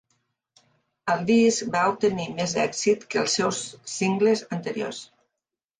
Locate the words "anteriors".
4.61-5.09